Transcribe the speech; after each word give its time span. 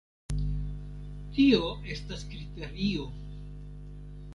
Tio 1.37 1.69
estas 1.97 2.27
kriterio! 2.33 3.11